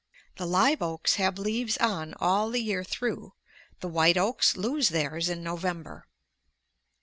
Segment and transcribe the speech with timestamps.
[0.37, 3.33] The live oaks have leaves on all the year through;
[3.81, 6.07] the white oaks lose theirs in November.